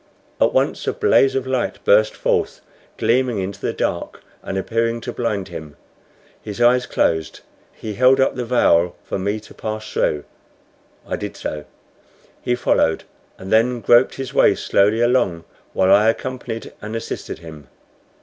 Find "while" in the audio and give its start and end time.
15.73-15.93